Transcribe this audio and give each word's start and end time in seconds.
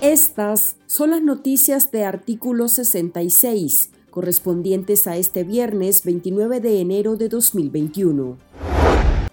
Estas 0.00 0.76
son 0.86 1.10
las 1.10 1.22
noticias 1.22 1.90
de 1.90 2.04
artículo 2.04 2.68
66, 2.68 3.90
correspondientes 4.10 5.06
a 5.06 5.16
este 5.16 5.44
viernes 5.44 6.04
29 6.04 6.60
de 6.60 6.80
enero 6.80 7.16
de 7.16 7.28
2021. 7.28 8.38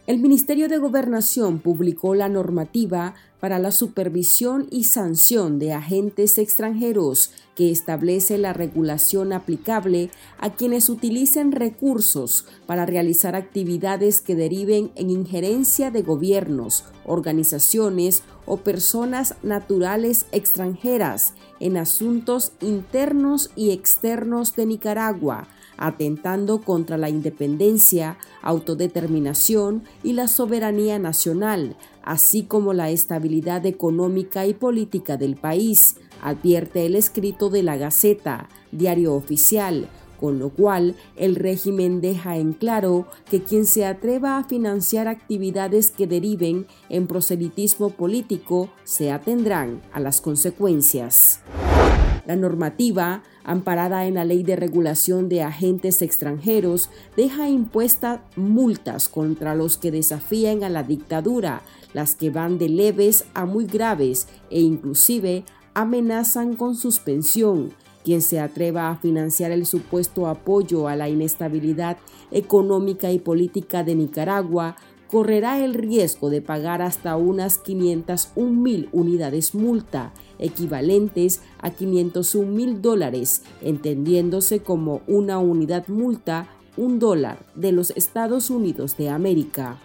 El 0.07 0.20
Ministerio 0.20 0.70
de 0.70 0.77
Gobernación 0.77 1.59
publicó 1.59 2.15
la 2.15 2.29
normativa 2.29 3.13
para 3.41 3.59
la 3.59 3.73
supervisión 3.73 4.66
y 4.71 4.86
sanción 4.86 5.59
de 5.59 5.73
agentes 5.73 6.38
extranjeros 6.38 7.31
que 7.55 7.71
establece 7.71 8.38
la 8.38 8.54
regulación 8.54 9.34
aplicable 9.34 10.09
a 10.38 10.54
quienes 10.54 10.88
utilicen 10.88 11.52
recursos 11.52 12.45
para 12.66 12.85
realizar 12.85 13.35
actividades 13.35 14.21
que 14.21 14.35
deriven 14.35 14.91
en 14.95 15.09
injerencia 15.09 15.91
de 15.91 16.04
gobiernos, 16.04 16.85
organizaciones 17.05 18.23
o 18.45 18.55
personas 18.55 19.35
naturales 19.44 20.26
extranjeras 20.31 21.34
en 21.59 21.76
asuntos 21.76 22.53
internos 22.62 23.52
y 23.58 23.71
externos 23.71 24.55
de 24.55 24.67
Nicaragua, 24.67 25.49
atentando 25.77 26.62
contra 26.62 26.98
la 26.98 27.09
independencia, 27.09 28.18
autodeterminación 28.41 29.84
y 30.04 30.13
la 30.13 30.27
soberanía 30.27 30.99
nacional, 30.99 31.76
así 32.04 32.44
como 32.44 32.73
la 32.73 32.90
estabilidad 32.90 33.66
económica 33.66 34.45
y 34.45 34.54
política 34.54 35.18
del 35.18 35.35
país, 35.35 35.98
advierte 36.21 36.85
el 36.85 36.95
escrito 36.95 37.49
de 37.49 37.63
la 37.63 37.77
Gaceta, 37.77 38.49
diario 38.71 39.13
oficial, 39.13 39.88
con 40.20 40.40
lo 40.40 40.49
cual 40.49 40.95
el 41.16 41.35
régimen 41.35 42.02
deja 42.02 42.38
en 42.38 42.54
claro 42.54 43.07
que 43.30 43.44
quien 43.44 43.66
se 43.66 43.85
atreva 43.85 44.38
a 44.38 44.44
financiar 44.44 45.07
actividades 45.07 45.91
que 45.91 46.07
deriven 46.07 46.66
en 46.90 47.07
proselitismo 47.07 47.91
político 47.91 48.70
se 48.84 49.12
atendrán 49.12 49.82
a 49.94 49.99
las 49.99 50.21
consecuencias. 50.21 51.41
La 52.27 52.35
normativa, 52.35 53.23
amparada 53.45 54.05
en 54.05 54.15
la 54.15 54.25
Ley 54.25 54.43
de 54.43 54.57
Regulación 54.57 55.29
de 55.29 55.43
Agentes 55.43 56.01
Extranjeros, 56.01 56.89
deja 57.15 57.47
impuestas 57.47 58.20
multas 58.35 59.07
contra 59.07 59.55
los 59.55 59.77
que 59.77 59.91
desafían 59.91 60.65
a 60.65 60.70
la 60.70 60.83
dictadura, 60.83 61.61
las 61.93 62.15
que 62.15 62.29
van 62.29 62.57
de 62.57 62.67
leves 62.67 63.23
a 63.33 63.45
muy 63.45 63.65
graves 63.65 64.28
e 64.50 64.59
inclusive 64.59 65.45
amenazan 65.73 66.57
con 66.57 66.75
suspensión. 66.75 67.72
Quien 68.03 68.22
se 68.22 68.41
atreva 68.41 68.89
a 68.89 68.97
financiar 68.97 69.51
el 69.51 69.66
supuesto 69.66 70.28
apoyo 70.28 70.89
a 70.89 70.97
la 70.97 71.07
inestabilidad 71.07 71.97
económica 72.31 73.09
y 73.09 73.19
política 73.19 73.85
de 73.85 73.95
Nicaragua 73.95 74.75
correrá 75.09 75.63
el 75.63 75.74
riesgo 75.74 76.30
de 76.30 76.41
pagar 76.41 76.81
hasta 76.81 77.16
unas 77.16 77.58
501 77.58 78.52
mil 78.52 78.90
unidades 78.91 79.56
multa, 79.56 80.12
equivalentes 80.40 81.41
a 81.59 81.72
501 81.72 82.52
mil 82.52 82.81
dólares, 82.81 83.44
entendiéndose 83.62 84.59
como 84.59 85.02
una 85.08 85.40
unidad 85.40 85.88
multa 85.88 86.50
un 86.78 87.00
dólar 87.00 87.40
de 87.56 87.72
los 87.72 87.91
Estados 87.91 88.50
Unidos 88.50 88.97
de 88.97 89.09
América. 89.09 89.78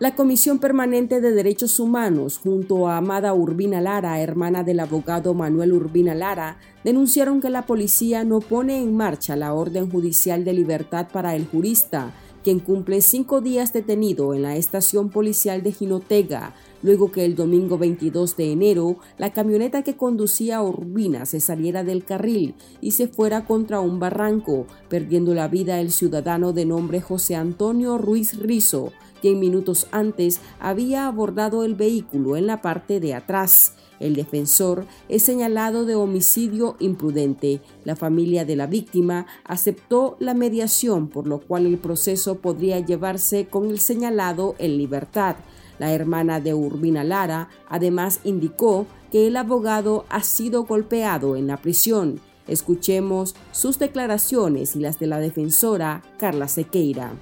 La 0.00 0.16
Comisión 0.16 0.58
Permanente 0.58 1.20
de 1.20 1.32
Derechos 1.32 1.78
Humanos, 1.78 2.38
junto 2.42 2.88
a 2.88 2.96
Amada 2.96 3.32
Urbina 3.32 3.80
Lara, 3.80 4.20
hermana 4.20 4.64
del 4.64 4.80
abogado 4.80 5.34
Manuel 5.34 5.72
Urbina 5.72 6.14
Lara, 6.14 6.58
denunciaron 6.82 7.40
que 7.40 7.48
la 7.48 7.62
policía 7.62 8.24
no 8.24 8.40
pone 8.40 8.82
en 8.82 8.96
marcha 8.96 9.36
la 9.36 9.54
orden 9.54 9.90
judicial 9.90 10.44
de 10.44 10.52
libertad 10.52 11.06
para 11.12 11.36
el 11.36 11.46
jurista, 11.46 12.12
quien 12.44 12.60
cumple 12.60 13.00
cinco 13.00 13.40
días 13.40 13.72
detenido 13.72 14.34
en 14.34 14.42
la 14.42 14.56
estación 14.56 15.08
policial 15.08 15.62
de 15.62 15.72
Jinotega, 15.72 16.54
luego 16.84 17.10
que 17.10 17.24
el 17.24 17.34
domingo 17.34 17.78
22 17.78 18.36
de 18.36 18.52
enero 18.52 18.98
la 19.16 19.32
camioneta 19.32 19.82
que 19.82 19.96
conducía 19.96 20.58
a 20.58 20.62
Urbina 20.62 21.24
se 21.24 21.40
saliera 21.40 21.82
del 21.82 22.04
carril 22.04 22.54
y 22.82 22.90
se 22.90 23.08
fuera 23.08 23.46
contra 23.46 23.80
un 23.80 23.98
barranco, 23.98 24.66
perdiendo 24.90 25.34
la 25.34 25.48
vida 25.48 25.80
el 25.80 25.90
ciudadano 25.90 26.52
de 26.52 26.66
nombre 26.66 27.00
José 27.00 27.36
Antonio 27.36 27.96
Ruiz 27.96 28.38
Rizo, 28.38 28.92
quien 29.22 29.40
minutos 29.40 29.86
antes 29.92 30.40
había 30.60 31.06
abordado 31.06 31.64
el 31.64 31.74
vehículo 31.74 32.36
en 32.36 32.46
la 32.46 32.60
parte 32.60 33.00
de 33.00 33.14
atrás. 33.14 33.72
El 33.98 34.14
defensor 34.14 34.84
es 35.08 35.22
señalado 35.22 35.86
de 35.86 35.94
homicidio 35.94 36.76
imprudente. 36.80 37.62
La 37.84 37.96
familia 37.96 38.44
de 38.44 38.56
la 38.56 38.66
víctima 38.66 39.26
aceptó 39.44 40.16
la 40.18 40.34
mediación, 40.34 41.08
por 41.08 41.26
lo 41.26 41.40
cual 41.40 41.64
el 41.64 41.78
proceso 41.78 42.34
podría 42.40 42.80
llevarse 42.80 43.46
con 43.46 43.70
el 43.70 43.78
señalado 43.78 44.54
en 44.58 44.76
libertad. 44.76 45.36
La 45.78 45.92
hermana 45.92 46.40
de 46.40 46.54
Urbina 46.54 47.04
Lara 47.04 47.48
además 47.68 48.20
indicó 48.24 48.86
que 49.10 49.26
el 49.26 49.36
abogado 49.36 50.04
ha 50.08 50.22
sido 50.22 50.64
golpeado 50.64 51.36
en 51.36 51.46
la 51.46 51.56
prisión. 51.56 52.20
Escuchemos 52.46 53.34
sus 53.52 53.78
declaraciones 53.78 54.76
y 54.76 54.80
las 54.80 54.98
de 54.98 55.06
la 55.06 55.18
defensora 55.18 56.02
Carla 56.18 56.48
Sequeira. 56.48 57.12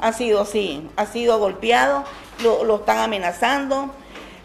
Ha 0.00 0.12
sido 0.12 0.40
así, 0.40 0.88
ha 0.96 1.06
sido 1.06 1.38
golpeado, 1.38 2.04
lo, 2.42 2.64
lo 2.64 2.76
están 2.76 2.98
amenazando, 2.98 3.90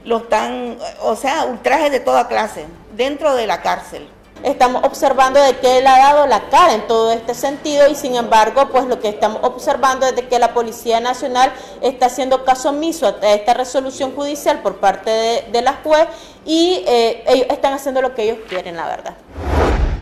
lo 0.05 0.17
están, 0.17 0.77
o 1.01 1.15
sea, 1.15 1.45
ultrajes 1.45 1.91
de 1.91 1.99
toda 1.99 2.27
clase 2.27 2.65
dentro 2.95 3.35
de 3.35 3.47
la 3.47 3.61
cárcel. 3.61 4.07
Estamos 4.43 4.83
observando 4.83 5.41
de 5.41 5.57
que 5.57 5.79
él 5.79 5.87
ha 5.87 5.97
dado 5.97 6.27
la 6.27 6.49
cara 6.49 6.73
en 6.73 6.87
todo 6.87 7.11
este 7.11 7.33
sentido 7.33 7.87
y 7.87 7.95
sin 7.95 8.15
embargo, 8.15 8.69
pues 8.69 8.85
lo 8.85 8.99
que 8.99 9.09
estamos 9.09 9.39
observando 9.43 10.05
es 10.05 10.15
de 10.15 10.27
que 10.27 10.39
la 10.39 10.53
Policía 10.53 10.99
Nacional 10.99 11.51
está 11.81 12.07
haciendo 12.07 12.45
caso 12.45 12.69
omiso 12.69 13.07
a 13.07 13.33
esta 13.33 13.53
resolución 13.53 14.15
judicial 14.15 14.61
por 14.61 14.77
parte 14.77 15.45
de, 15.51 15.61
la 15.61 15.73
juez 15.83 16.07
y 16.45 16.83
eh, 16.87 17.23
ellos 17.27 17.47
están 17.49 17.73
haciendo 17.73 18.01
lo 18.01 18.13
que 18.13 18.23
ellos 18.23 18.37
quieren, 18.47 18.77
la 18.77 18.85
verdad. 18.85 19.15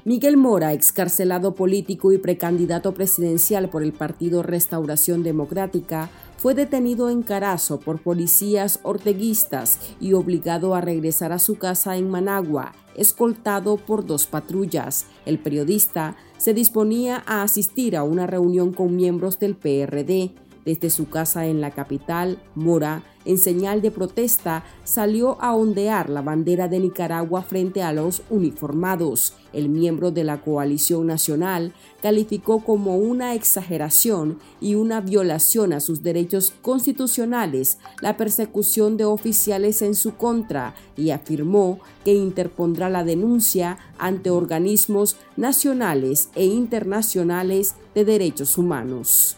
Miguel 0.08 0.38
Mora, 0.38 0.72
excarcelado 0.74 1.56
político 1.56 2.12
y 2.12 2.20
precandidato 2.20 2.94
presidencial 2.94 3.70
por 3.70 3.82
el 3.82 3.92
Partido 3.92 4.44
Restauración 4.44 5.24
Democrática, 5.24 6.12
fue 6.38 6.54
detenido 6.54 7.10
en 7.10 7.24
Carazo 7.24 7.80
por 7.80 8.00
policías 8.00 8.80
orteguistas 8.84 9.80
y 10.00 10.14
obligado 10.14 10.76
a 10.76 10.82
regresar 10.82 11.32
a 11.32 11.40
su 11.40 11.58
casa 11.58 11.98
en 11.98 12.08
Managua, 12.12 12.74
escoltado 12.96 13.78
por 13.78 14.06
dos 14.06 14.28
patrullas. 14.28 15.08
El 15.26 15.40
periodista 15.40 16.16
se 16.38 16.54
disponía 16.54 17.24
a 17.26 17.42
asistir 17.42 17.98
a 17.98 18.04
una 18.04 18.28
reunión 18.28 18.74
con 18.74 18.96
miembros 18.96 19.40
del 19.40 19.56
PRD. 19.56 20.36
Desde 20.66 20.90
su 20.90 21.09
casa 21.09 21.46
en 21.46 21.62
la 21.62 21.70
capital, 21.70 22.40
Mora, 22.56 23.03
en 23.24 23.38
señal 23.38 23.84
de 23.84 23.92
protesta, 23.92 24.64
salió 24.84 25.40
a 25.40 25.53
ondear 25.53 26.09
la 26.09 26.24
bandera 26.24 26.68
de 26.68 26.80
Nicaragua 26.80 27.44
frente 27.44 27.84
a 27.84 27.94
los 27.94 28.24
uniformados. 28.31 29.36
El 29.54 29.70
miembro 29.70 30.09
de 30.09 30.24
la 30.24 30.42
coalición 30.42 31.06
nacional 31.06 31.74
calificó 32.02 32.64
como 32.64 32.98
una 32.98 33.36
exageración 33.36 34.40
y 34.59 34.74
una 34.74 35.02
violación 35.02 35.72
a 35.72 35.80
sus 35.80 36.02
derechos 36.02 36.52
constitucionales 36.64 37.78
la 38.02 38.18
persecución 38.18 38.98
de 38.98 39.06
oficiales 39.06 39.84
en 39.84 39.94
su 39.94 40.16
contra 40.16 40.74
y 40.98 41.12
afirmó 41.12 41.80
que 42.04 42.14
interpondrá 42.14 42.90
la 42.90 43.04
denuncia 43.04 43.78
ante 44.00 44.31
organismos 44.31 45.16
nacionales 45.38 46.30
e 46.34 46.46
internacionales 46.46 47.75
de 47.94 48.06
derechos 48.06 48.58
humanos. 48.58 49.38